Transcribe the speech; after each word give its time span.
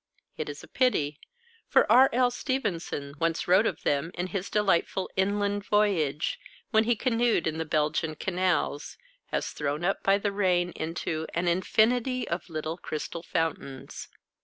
It 0.35 0.49
is 0.49 0.63
a 0.63 0.67
pity; 0.67 1.19
for 1.67 1.85
R. 1.91 2.09
L. 2.11 2.31
Stevenson 2.31 3.13
once 3.19 3.47
wrote 3.47 3.67
of 3.67 3.83
them 3.83 4.09
in 4.15 4.25
his 4.25 4.49
delightful 4.49 5.11
"Inland 5.15 5.63
Voyage," 5.65 6.39
when 6.71 6.85
he 6.85 6.95
canoed 6.95 7.45
in 7.45 7.59
the 7.59 7.65
Belgian 7.65 8.15
canals, 8.15 8.97
as 9.31 9.51
thrown 9.51 9.85
up 9.85 10.01
by 10.01 10.17
the 10.17 10.31
rain 10.31 10.71
into 10.75 11.27
"an 11.35 11.47
infinity 11.47 12.27
of 12.27 12.49
little 12.49 12.77
crystal 12.79 13.21
fountains." 13.21 14.07